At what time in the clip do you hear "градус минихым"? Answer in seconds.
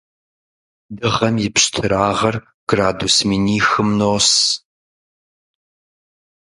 2.69-3.89